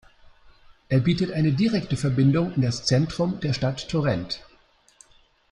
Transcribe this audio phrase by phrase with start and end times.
[0.89, 4.43] Er bietet eine direkte Verbindung in das Zentrum der Stadt Torrent.